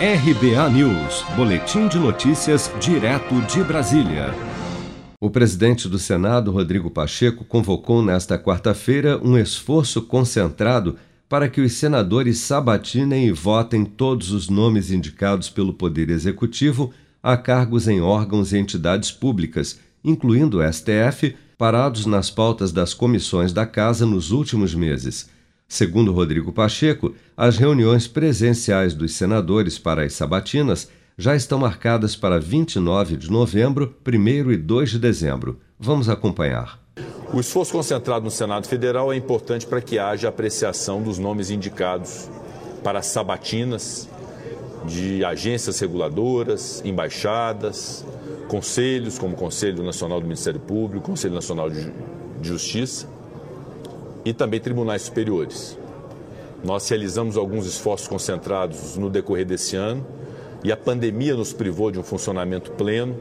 RBA 0.00 0.70
News, 0.70 1.24
Boletim 1.34 1.88
de 1.88 1.98
Notícias, 1.98 2.70
direto 2.78 3.34
de 3.52 3.64
Brasília. 3.64 4.32
O 5.20 5.28
presidente 5.28 5.88
do 5.88 5.98
Senado, 5.98 6.52
Rodrigo 6.52 6.88
Pacheco, 6.88 7.44
convocou 7.44 8.00
nesta 8.00 8.38
quarta-feira 8.38 9.18
um 9.20 9.36
esforço 9.36 10.00
concentrado 10.02 10.94
para 11.28 11.48
que 11.48 11.60
os 11.60 11.72
senadores 11.72 12.38
sabatinem 12.38 13.26
e 13.26 13.32
votem 13.32 13.84
todos 13.84 14.30
os 14.30 14.48
nomes 14.48 14.92
indicados 14.92 15.50
pelo 15.50 15.74
Poder 15.74 16.10
Executivo 16.10 16.92
a 17.20 17.36
cargos 17.36 17.88
em 17.88 18.00
órgãos 18.00 18.52
e 18.52 18.56
entidades 18.56 19.10
públicas, 19.10 19.80
incluindo 20.04 20.60
o 20.60 20.72
STF, 20.72 21.34
parados 21.58 22.06
nas 22.06 22.30
pautas 22.30 22.70
das 22.70 22.94
comissões 22.94 23.52
da 23.52 23.66
Casa 23.66 24.06
nos 24.06 24.30
últimos 24.30 24.76
meses. 24.76 25.28
Segundo 25.70 26.12
Rodrigo 26.12 26.50
Pacheco, 26.50 27.14
as 27.36 27.58
reuniões 27.58 28.08
presenciais 28.08 28.94
dos 28.94 29.14
senadores 29.14 29.78
para 29.78 30.02
as 30.02 30.14
sabatinas 30.14 30.88
já 31.16 31.36
estão 31.36 31.58
marcadas 31.58 32.16
para 32.16 32.40
29 32.40 33.18
de 33.18 33.30
novembro, 33.30 33.94
1 34.06 34.50
e 34.50 34.56
2 34.56 34.90
de 34.92 34.98
dezembro. 34.98 35.60
Vamos 35.78 36.08
acompanhar. 36.08 36.80
O 37.34 37.38
esforço 37.38 37.72
concentrado 37.72 38.24
no 38.24 38.30
Senado 38.30 38.66
Federal 38.66 39.12
é 39.12 39.16
importante 39.16 39.66
para 39.66 39.82
que 39.82 39.98
haja 39.98 40.30
apreciação 40.30 41.02
dos 41.02 41.18
nomes 41.18 41.50
indicados 41.50 42.30
para 42.82 43.02
sabatinas 43.02 44.08
de 44.86 45.22
agências 45.22 45.78
reguladoras, 45.78 46.80
embaixadas, 46.82 48.06
conselhos, 48.48 49.18
como 49.18 49.34
o 49.34 49.36
Conselho 49.36 49.82
Nacional 49.82 50.18
do 50.18 50.24
Ministério 50.24 50.60
Público, 50.60 51.10
Conselho 51.10 51.34
Nacional 51.34 51.68
de 51.68 51.92
Justiça 52.40 53.17
e 54.24 54.32
também 54.32 54.60
tribunais 54.60 55.02
superiores. 55.02 55.78
Nós 56.64 56.88
realizamos 56.88 57.36
alguns 57.36 57.66
esforços 57.66 58.08
concentrados 58.08 58.96
no 58.96 59.08
decorrer 59.08 59.46
desse 59.46 59.76
ano 59.76 60.04
e 60.64 60.72
a 60.72 60.76
pandemia 60.76 61.34
nos 61.34 61.52
privou 61.52 61.90
de 61.90 61.98
um 61.98 62.02
funcionamento 62.02 62.72
pleno, 62.72 63.16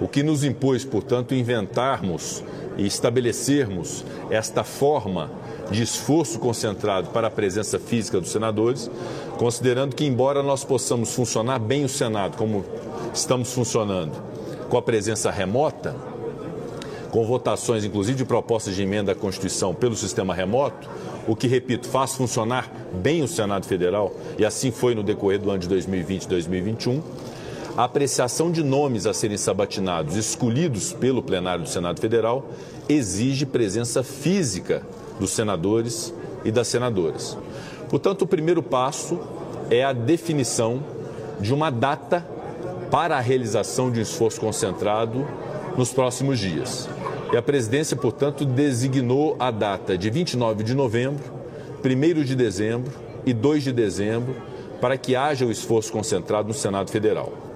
o 0.00 0.06
que 0.06 0.22
nos 0.22 0.44
impôs, 0.44 0.84
portanto, 0.84 1.34
inventarmos 1.34 2.44
e 2.76 2.86
estabelecermos 2.86 4.04
esta 4.30 4.62
forma 4.62 5.30
de 5.70 5.82
esforço 5.82 6.38
concentrado 6.38 7.08
para 7.10 7.28
a 7.28 7.30
presença 7.30 7.78
física 7.78 8.20
dos 8.20 8.30
senadores, 8.30 8.90
considerando 9.38 9.96
que, 9.96 10.04
embora 10.04 10.42
nós 10.42 10.64
possamos 10.64 11.14
funcionar 11.14 11.58
bem 11.58 11.84
o 11.84 11.88
Senado, 11.88 12.36
como 12.36 12.64
estamos 13.14 13.52
funcionando, 13.52 14.12
com 14.68 14.76
a 14.76 14.82
presença 14.82 15.30
remota, 15.30 16.11
com 17.12 17.26
votações, 17.26 17.84
inclusive 17.84 18.16
de 18.16 18.24
propostas 18.24 18.74
de 18.74 18.82
emenda 18.82 19.12
à 19.12 19.14
Constituição 19.14 19.74
pelo 19.74 19.94
sistema 19.94 20.34
remoto, 20.34 20.88
o 21.28 21.36
que, 21.36 21.46
repito, 21.46 21.86
faz 21.86 22.14
funcionar 22.14 22.72
bem 22.94 23.22
o 23.22 23.28
Senado 23.28 23.66
Federal, 23.66 24.12
e 24.38 24.46
assim 24.46 24.70
foi 24.72 24.94
no 24.94 25.02
decorrer 25.02 25.38
do 25.38 25.50
ano 25.50 25.58
de 25.58 25.68
2020 25.68 26.24
e 26.24 26.28
2021. 26.28 27.02
A 27.76 27.84
apreciação 27.84 28.50
de 28.50 28.64
nomes 28.64 29.06
a 29.06 29.12
serem 29.12 29.36
sabatinados, 29.36 30.16
escolhidos 30.16 30.94
pelo 30.94 31.22
plenário 31.22 31.64
do 31.64 31.68
Senado 31.68 32.00
Federal, 32.00 32.46
exige 32.88 33.44
presença 33.44 34.02
física 34.02 34.82
dos 35.20 35.32
senadores 35.32 36.14
e 36.46 36.50
das 36.50 36.68
senadoras. 36.68 37.36
Portanto, 37.90 38.22
o 38.22 38.26
primeiro 38.26 38.62
passo 38.62 39.20
é 39.70 39.84
a 39.84 39.92
definição 39.92 40.82
de 41.38 41.52
uma 41.52 41.70
data 41.70 42.26
para 42.90 43.18
a 43.18 43.20
realização 43.20 43.90
de 43.90 43.98
um 43.98 44.02
esforço 44.02 44.40
concentrado 44.40 45.26
nos 45.76 45.92
próximos 45.92 46.38
dias. 46.38 46.88
E 47.32 47.36
a 47.36 47.40
presidência, 47.40 47.96
portanto, 47.96 48.44
designou 48.44 49.36
a 49.38 49.50
data 49.50 49.96
de 49.96 50.10
29 50.10 50.62
de 50.62 50.74
novembro, 50.74 51.24
1 51.82 52.24
de 52.24 52.36
dezembro 52.36 52.92
e 53.24 53.32
2 53.32 53.64
de 53.64 53.72
dezembro 53.72 54.36
para 54.82 54.98
que 54.98 55.16
haja 55.16 55.46
o 55.46 55.50
esforço 55.50 55.90
concentrado 55.90 56.48
no 56.48 56.54
Senado 56.54 56.90
Federal. 56.90 57.54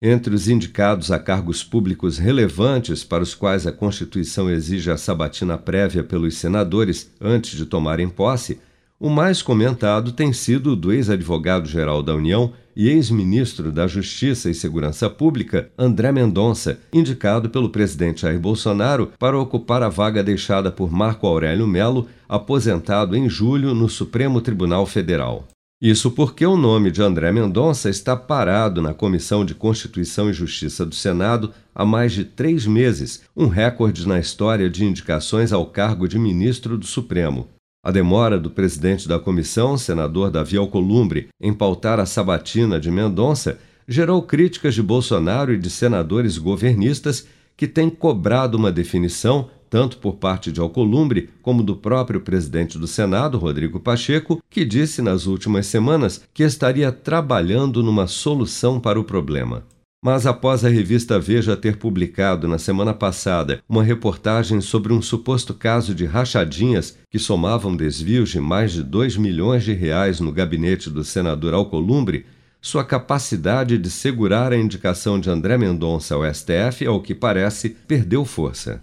Entre 0.00 0.32
os 0.32 0.46
indicados 0.48 1.10
a 1.10 1.18
cargos 1.18 1.64
públicos 1.64 2.18
relevantes 2.18 3.02
para 3.02 3.22
os 3.22 3.34
quais 3.34 3.66
a 3.66 3.72
Constituição 3.72 4.48
exige 4.48 4.92
a 4.92 4.96
sabatina 4.96 5.58
prévia 5.58 6.04
pelos 6.04 6.36
senadores 6.36 7.10
antes 7.20 7.56
de 7.56 7.66
tomarem 7.66 8.08
posse, 8.08 8.60
o 9.00 9.10
mais 9.10 9.42
comentado 9.42 10.12
tem 10.12 10.32
sido 10.32 10.72
o 10.72 10.76
do 10.76 10.92
ex-advogado-geral 10.92 12.00
da 12.00 12.14
União 12.14 12.52
e 12.76 12.88
ex-ministro 12.88 13.72
da 13.72 13.86
Justiça 13.86 14.50
e 14.50 14.54
Segurança 14.54 15.08
Pública, 15.08 15.70
André 15.78 16.12
Mendonça, 16.12 16.78
indicado 16.92 17.48
pelo 17.48 17.70
presidente 17.70 18.22
Jair 18.22 18.38
Bolsonaro 18.38 19.12
para 19.18 19.38
ocupar 19.38 19.82
a 19.82 19.88
vaga 19.88 20.22
deixada 20.22 20.70
por 20.70 20.92
Marco 20.92 21.26
Aurélio 21.26 21.66
Melo, 21.66 22.06
aposentado 22.28 23.16
em 23.16 23.28
julho 23.28 23.74
no 23.74 23.88
Supremo 23.88 24.42
Tribunal 24.42 24.84
Federal. 24.84 25.48
Isso 25.80 26.10
porque 26.10 26.44
o 26.44 26.56
nome 26.56 26.90
de 26.90 27.02
André 27.02 27.30
Mendonça 27.32 27.90
está 27.90 28.16
parado 28.16 28.80
na 28.80 28.94
Comissão 28.94 29.44
de 29.44 29.54
Constituição 29.54 30.30
e 30.30 30.32
Justiça 30.32 30.86
do 30.86 30.94
Senado 30.94 31.52
há 31.74 31.84
mais 31.84 32.12
de 32.12 32.24
três 32.24 32.66
meses, 32.66 33.22
um 33.36 33.46
recorde 33.46 34.08
na 34.08 34.18
história 34.18 34.70
de 34.70 34.86
indicações 34.86 35.52
ao 35.52 35.66
cargo 35.66 36.08
de 36.08 36.18
ministro 36.18 36.78
do 36.78 36.86
Supremo. 36.86 37.48
A 37.86 37.92
demora 37.92 38.36
do 38.36 38.50
presidente 38.50 39.06
da 39.06 39.16
comissão, 39.16 39.78
senador 39.78 40.28
Davi 40.28 40.56
Alcolumbre, 40.56 41.28
em 41.40 41.54
pautar 41.54 42.00
a 42.00 42.04
sabatina 42.04 42.80
de 42.80 42.90
Mendonça 42.90 43.60
gerou 43.86 44.20
críticas 44.22 44.74
de 44.74 44.82
Bolsonaro 44.82 45.54
e 45.54 45.56
de 45.56 45.70
senadores 45.70 46.36
governistas 46.36 47.28
que 47.56 47.68
têm 47.68 47.88
cobrado 47.88 48.58
uma 48.58 48.72
definição, 48.72 49.48
tanto 49.70 49.98
por 49.98 50.16
parte 50.16 50.50
de 50.50 50.58
Alcolumbre 50.58 51.30
como 51.40 51.62
do 51.62 51.76
próprio 51.76 52.20
presidente 52.20 52.76
do 52.76 52.88
Senado, 52.88 53.38
Rodrigo 53.38 53.78
Pacheco, 53.78 54.42
que 54.50 54.64
disse 54.64 55.00
nas 55.00 55.26
últimas 55.26 55.68
semanas 55.68 56.24
que 56.34 56.42
estaria 56.42 56.90
trabalhando 56.90 57.84
numa 57.84 58.08
solução 58.08 58.80
para 58.80 58.98
o 58.98 59.04
problema. 59.04 59.62
Mas 60.06 60.24
após 60.24 60.64
a 60.64 60.68
revista 60.68 61.18
Veja 61.18 61.56
ter 61.56 61.78
publicado 61.78 62.46
na 62.46 62.58
semana 62.58 62.94
passada 62.94 63.60
uma 63.68 63.82
reportagem 63.82 64.60
sobre 64.60 64.92
um 64.92 65.02
suposto 65.02 65.52
caso 65.52 65.92
de 65.96 66.04
rachadinhas 66.04 66.96
que 67.10 67.18
somavam 67.18 67.74
desvios 67.74 68.30
de 68.30 68.38
mais 68.38 68.70
de 68.70 68.84
2 68.84 69.16
milhões 69.16 69.64
de 69.64 69.72
reais 69.72 70.20
no 70.20 70.30
gabinete 70.30 70.88
do 70.88 71.02
senador 71.02 71.54
Alcolumbre, 71.54 72.24
sua 72.62 72.84
capacidade 72.84 73.76
de 73.76 73.90
segurar 73.90 74.52
a 74.52 74.56
indicação 74.56 75.18
de 75.18 75.28
André 75.28 75.58
Mendonça 75.58 76.14
ao 76.14 76.22
STF, 76.32 76.86
ao 76.86 77.02
que 77.02 77.12
parece, 77.12 77.70
perdeu 77.70 78.24
força. 78.24 78.80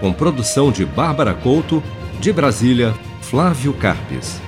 Com 0.00 0.12
produção 0.12 0.72
de 0.72 0.84
Bárbara 0.84 1.34
Couto, 1.34 1.80
de 2.20 2.32
Brasília, 2.32 2.92
Flávio 3.22 3.72
Carpes. 3.74 4.47